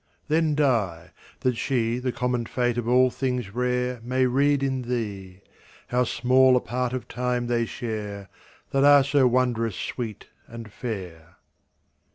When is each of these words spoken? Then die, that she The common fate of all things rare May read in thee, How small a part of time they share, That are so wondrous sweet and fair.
Then 0.29 0.55
die, 0.55 1.11
that 1.41 1.57
she 1.57 1.99
The 1.99 2.11
common 2.11 2.47
fate 2.47 2.79
of 2.79 2.87
all 2.87 3.11
things 3.11 3.53
rare 3.53 3.99
May 4.01 4.25
read 4.25 4.63
in 4.63 4.81
thee, 4.81 5.41
How 5.89 6.05
small 6.05 6.57
a 6.57 6.59
part 6.59 6.91
of 6.91 7.07
time 7.07 7.45
they 7.45 7.67
share, 7.67 8.27
That 8.71 8.83
are 8.83 9.03
so 9.03 9.27
wondrous 9.27 9.75
sweet 9.75 10.25
and 10.47 10.71
fair. 10.71 11.37